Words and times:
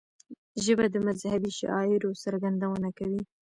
ژبه 0.63 0.85
د 0.91 0.95
مذهبي 1.07 1.51
شعائرو 1.59 2.19
څرګندونه 2.23 2.89
کوي 2.97 3.21